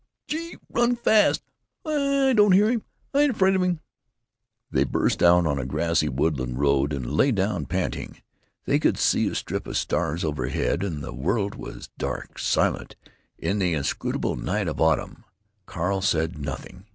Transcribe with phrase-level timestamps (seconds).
[0.27, 0.57] "Gee!
[0.67, 1.43] run fast!...
[1.85, 2.81] Aw, I don't hear him.
[3.13, 3.81] I ain't afraid of him!"
[4.71, 8.19] They burst out on a grassy woodland road and lay down, panting.
[8.65, 12.95] They could see a strip of stars overhead; and the world was dark, silent,
[13.37, 15.23] in the inscrutable night of autumn.
[15.67, 16.85] Carl said nothing.